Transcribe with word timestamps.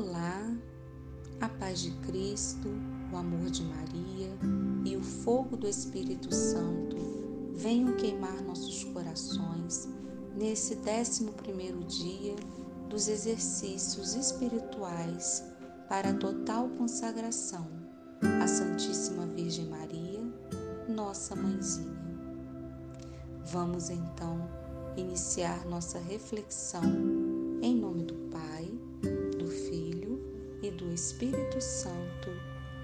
Olá, 0.00 0.56
a 1.40 1.48
paz 1.48 1.80
de 1.80 1.90
Cristo, 2.06 2.68
o 3.12 3.16
amor 3.16 3.50
de 3.50 3.64
Maria 3.64 4.30
e 4.84 4.96
o 4.96 5.02
fogo 5.02 5.56
do 5.56 5.66
Espírito 5.66 6.32
Santo 6.32 6.96
venham 7.52 7.96
queimar 7.96 8.40
nossos 8.42 8.84
corações 8.84 9.88
nesse 10.36 10.76
décimo 10.76 11.32
primeiro 11.32 11.80
dia 11.80 12.36
dos 12.88 13.08
exercícios 13.08 14.14
espirituais 14.14 15.42
para 15.88 16.14
total 16.14 16.68
consagração 16.78 17.66
à 18.40 18.46
Santíssima 18.46 19.26
Virgem 19.26 19.66
Maria, 19.66 20.22
nossa 20.88 21.34
mãezinha. 21.34 21.98
Vamos 23.46 23.90
então 23.90 24.48
iniciar 24.96 25.66
nossa 25.66 25.98
reflexão 25.98 26.84
em 27.60 27.74
nome 27.74 28.04
do 28.04 28.14
Pai, 28.30 28.67
do 30.78 30.92
Espírito 30.92 31.60
Santo. 31.60 32.30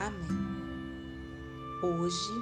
Amém. 0.00 0.56
Hoje 1.84 2.32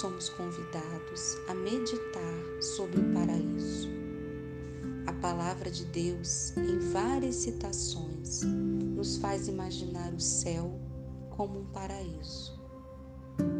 somos 0.00 0.28
convidados 0.28 1.36
a 1.48 1.54
meditar 1.54 2.62
sobre 2.62 3.00
o 3.00 3.12
paraíso. 3.12 3.88
A 5.08 5.12
palavra 5.14 5.72
de 5.72 5.84
Deus, 5.86 6.56
em 6.56 6.78
várias 6.92 7.34
citações, 7.34 8.42
nos 8.44 9.16
faz 9.16 9.48
imaginar 9.48 10.14
o 10.14 10.20
céu 10.20 10.78
como 11.30 11.60
um 11.60 11.66
paraíso. 11.66 12.62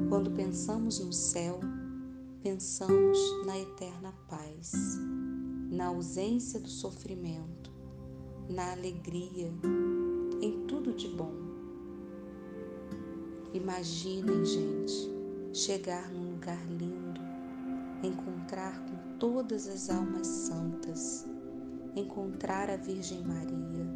Quando 0.09 0.30
pensamos 0.30 1.00
no 1.00 1.12
céu, 1.12 1.59
pensamos 2.41 3.19
na 3.45 3.59
eterna 3.59 4.14
paz, 4.28 4.72
na 5.70 5.86
ausência 5.86 6.61
do 6.61 6.69
sofrimento, 6.69 7.72
na 8.48 8.70
alegria, 8.70 9.52
Imaginem, 13.73 14.45
gente, 14.45 15.11
chegar 15.51 16.06
num 16.12 16.33
lugar 16.33 16.62
lindo, 16.73 17.23
encontrar 18.03 18.79
com 18.84 19.17
todas 19.19 19.67
as 19.67 19.89
almas 19.89 20.27
santas, 20.27 21.27
encontrar 21.97 22.69
a 22.69 22.77
Virgem 22.77 23.25
Maria. 23.25 23.87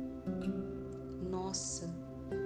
Nossa, 1.31 1.95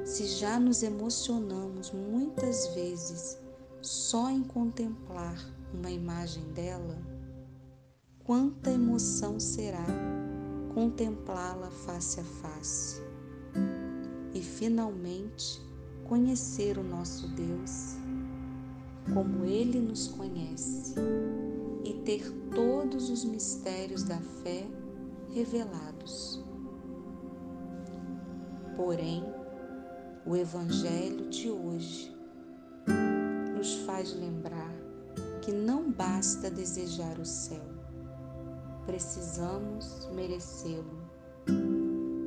se 0.05 0.27
já 0.27 0.59
nos 0.59 0.83
emocionamos 0.83 1.93
muitas 1.93 2.67
vezes 2.75 3.39
só 3.81 4.29
em 4.29 4.43
contemplar 4.43 5.39
uma 5.73 5.89
imagem 5.89 6.43
dela, 6.53 6.99
quanta 8.25 8.73
emoção 8.73 9.39
será 9.39 9.87
contemplá-la 10.75 11.71
face 11.71 12.19
a 12.19 12.25
face 12.25 13.01
e 14.35 14.43
finalmente 14.43 15.70
conhecer 16.11 16.77
o 16.77 16.83
nosso 16.83 17.29
Deus 17.29 17.95
como 19.15 19.45
Ele 19.45 19.79
nos 19.79 20.09
conhece 20.09 20.97
e 21.85 21.95
ter 22.05 22.29
todos 22.53 23.09
os 23.09 23.25
mistérios 23.25 24.03
da 24.03 24.19
fé 24.43 24.67
revelados. 25.33 26.45
Porém, 28.75 29.23
o 30.27 30.35
Evangelho 30.35 31.31
de 31.31 31.49
hoje 31.49 32.13
nos 33.57 33.75
faz 33.87 34.13
lembrar 34.13 34.75
que 35.43 35.53
não 35.53 35.93
basta 35.93 36.51
desejar 36.51 37.21
o 37.21 37.25
céu, 37.25 37.65
precisamos 38.85 40.09
merecê-lo. 40.13 41.09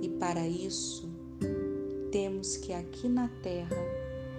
E 0.02 0.08
para 0.08 0.48
isso, 0.48 1.12
temos 2.14 2.58
que 2.58 2.72
aqui 2.72 3.09
na 3.09 3.28
terra 3.42 3.76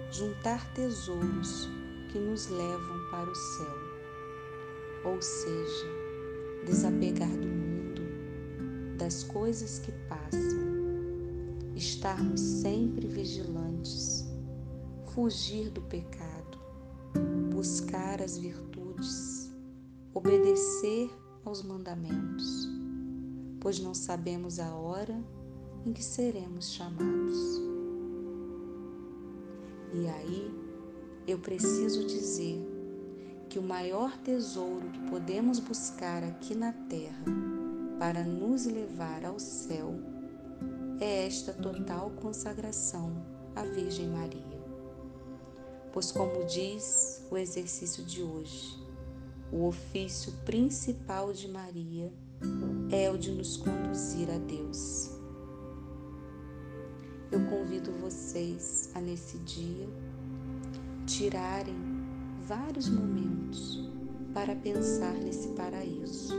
juntar 0.09 0.73
tesouros 0.73 1.67
que 2.09 2.17
nos 2.17 2.47
levam 2.47 3.09
para 3.11 3.29
o 3.29 3.35
céu, 3.35 5.11
ou 5.11 5.21
seja, 5.21 5.85
desapegar 6.65 7.29
do 7.29 7.45
mundo, 7.45 8.01
das 8.97 9.25
coisas 9.25 9.79
que 9.79 9.91
passam, 10.07 10.57
estarmos 11.75 12.39
sempre 12.39 13.07
vigilantes, 13.07 14.25
fugir 15.13 15.69
do 15.69 15.81
pecado, 15.81 16.57
buscar 17.53 18.21
as 18.21 18.37
virtudes, 18.37 19.51
obedecer 20.13 21.09
aos 21.43 21.61
mandamentos, 21.61 22.69
pois 23.59 23.79
não 23.81 23.93
sabemos 23.93 24.59
a 24.59 24.73
hora 24.73 25.21
em 25.85 25.93
que 25.93 26.03
seremos 26.03 26.71
chamados. 26.71 27.61
E 29.93 30.07
aí, 30.07 30.53
eu 31.27 31.39
preciso 31.39 32.05
dizer 32.05 32.59
que 33.47 33.59
o 33.59 33.63
maior 33.63 34.17
tesouro 34.17 34.89
que 34.89 34.99
podemos 35.09 35.59
buscar 35.59 36.23
aqui 36.23 36.55
na 36.55 36.73
terra 36.73 37.25
para 37.99 38.23
nos 38.23 38.65
levar 38.65 39.23
ao 39.23 39.39
céu 39.39 39.95
é 40.99 41.25
esta 41.25 41.53
total 41.53 42.09
consagração 42.11 43.25
à 43.55 43.63
Virgem 43.63 44.09
Maria. 44.09 44.65
Pois, 45.93 46.11
como 46.11 46.45
diz 46.45 47.25
o 47.31 47.37
exercício 47.37 48.03
de 48.03 48.21
hoje, 48.21 48.77
o 49.51 49.67
ofício 49.67 50.33
principal 50.45 51.31
de 51.31 51.47
Maria 51.47 52.11
é 52.91 53.09
o 53.09 53.17
de 53.17 53.31
nos 53.31 53.55
conduzir 53.55 54.29
a 54.29 54.37
Deus. 54.39 55.14
Eu 57.31 57.43
convido 57.45 57.91
vocês 57.93 58.89
a, 58.93 59.01
nesse 59.01 59.37
dia, 59.39 59.87
tirarem 61.05 61.75
vários 62.47 62.87
momentos 62.87 63.89
para 64.33 64.55
pensar 64.55 65.13
nesse 65.13 65.49
paraíso, 65.49 66.35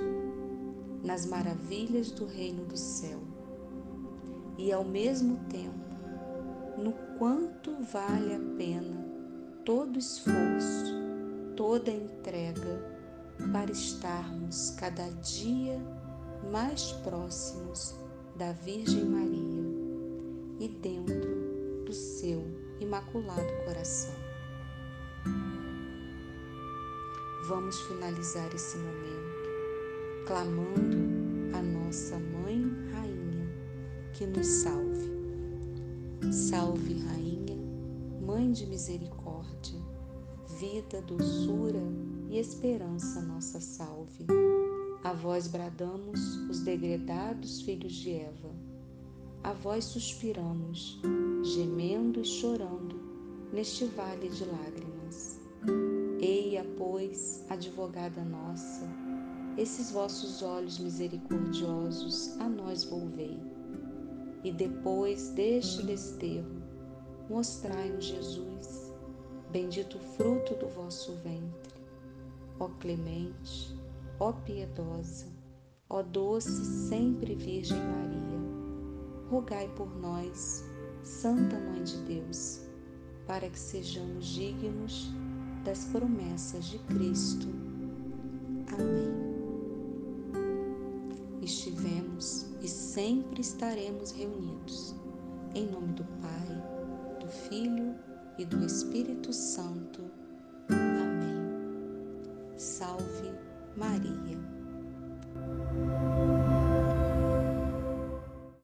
nas 1.02 1.26
maravilhas 1.26 2.10
do 2.10 2.26
reino 2.26 2.64
do 2.64 2.76
céu. 2.76 3.20
E 4.58 4.72
ao 4.72 4.84
mesmo 4.84 5.38
tempo 5.48 5.86
no 6.78 6.92
quanto 7.18 7.74
vale 7.82 8.34
a 8.34 8.56
pena 8.56 9.04
todo 9.64 9.98
esforço, 9.98 10.94
toda 11.56 11.90
entrega 11.90 12.96
para 13.52 13.72
estarmos 13.72 14.70
cada 14.78 15.08
dia 15.22 15.80
mais 16.52 16.92
próximos 16.92 17.94
da 18.36 18.52
Virgem 18.52 19.04
Maria 19.04 19.55
e 20.58 20.68
dentro 20.68 21.84
do 21.84 21.92
seu 21.92 22.44
imaculado 22.80 23.52
coração. 23.64 24.14
Vamos 27.48 27.80
finalizar 27.82 28.52
esse 28.54 28.76
momento 28.76 29.46
clamando 30.26 31.56
a 31.56 31.62
nossa 31.62 32.18
Mãe 32.18 32.60
Rainha 32.92 33.48
que 34.12 34.26
nos 34.26 34.46
salve. 34.46 35.14
Salve, 36.32 36.94
Rainha, 37.04 37.56
Mãe 38.20 38.50
de 38.50 38.66
misericórdia, 38.66 39.78
vida, 40.58 41.00
doçura 41.02 41.82
e 42.28 42.38
esperança, 42.38 43.22
nossa 43.22 43.60
salve. 43.60 44.26
A 45.04 45.12
vós 45.12 45.46
bradamos 45.46 46.20
os 46.50 46.60
degredados 46.60 47.60
filhos 47.62 47.92
de 47.92 48.10
Eva. 48.10 48.50
A 49.46 49.52
vós 49.52 49.84
suspiramos, 49.84 51.00
gemendo 51.44 52.20
e 52.20 52.24
chorando 52.24 53.00
neste 53.52 53.84
vale 53.84 54.28
de 54.28 54.44
lágrimas. 54.44 55.40
Eia, 56.18 56.66
pois, 56.76 57.44
advogada 57.48 58.24
nossa, 58.24 58.84
esses 59.56 59.92
vossos 59.92 60.42
olhos 60.42 60.80
misericordiosos 60.80 62.36
a 62.40 62.48
nós 62.48 62.82
volvei. 62.82 63.38
E 64.42 64.50
depois 64.50 65.28
deste 65.28 65.80
desterro, 65.84 66.60
mostrai-nos 67.30 68.04
Jesus, 68.04 68.92
bendito 69.52 69.96
fruto 70.16 70.54
do 70.54 70.66
vosso 70.70 71.12
ventre. 71.22 71.80
Ó 72.58 72.66
clemente, 72.80 73.78
ó 74.18 74.32
piedosa, 74.32 75.28
ó 75.88 76.02
doce 76.02 76.64
sempre 76.88 77.36
Virgem 77.36 77.78
Maria, 77.78 78.35
rogai 79.30 79.68
por 79.76 79.94
nós, 80.00 80.64
Santa 81.02 81.58
Mãe 81.58 81.82
de 81.82 81.96
Deus, 82.02 82.60
para 83.26 83.48
que 83.48 83.58
sejamos 83.58 84.26
dignos 84.26 85.10
das 85.64 85.84
promessas 85.86 86.66
de 86.66 86.78
Cristo. 86.80 87.48
Amém. 88.72 89.26
Estivemos 91.42 92.46
e 92.60 92.68
sempre 92.68 93.40
estaremos 93.40 94.10
reunidos. 94.12 94.94
Em 95.54 95.66
nome 95.70 95.92
do 95.92 96.04
Pai, 96.20 96.62
do 97.20 97.28
Filho 97.28 97.94
e 98.38 98.44
do 98.44 98.64
Espírito 98.64 99.32
Santo. 99.32 100.02
Amém. 100.68 102.58
Salve 102.58 103.32
Maria. 103.76 104.36